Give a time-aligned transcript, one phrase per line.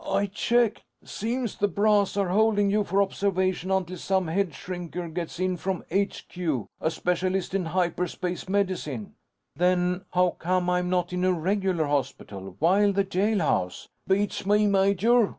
[0.03, 0.81] "I checked.
[1.03, 6.35] Seems the brass are holding you for observation until some headshrinker gets in from HQ.
[6.79, 9.13] A specialist in hyperspace medicine."
[9.55, 12.55] "Then, how come I'm not in a regular hospital?
[12.57, 15.29] Why the jailhouse?" "Beats me, major.